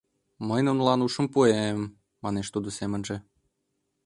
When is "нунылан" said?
0.65-0.99